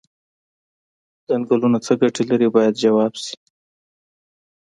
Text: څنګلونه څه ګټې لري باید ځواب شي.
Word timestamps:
څنګلونه 1.27 1.77
څه 1.85 1.93
ګټې 2.01 2.23
لري 2.29 2.47
باید 2.55 2.73
ځواب 2.83 3.13
شي. 3.23 3.35